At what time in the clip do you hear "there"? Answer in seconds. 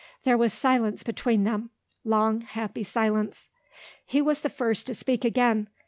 0.23-0.35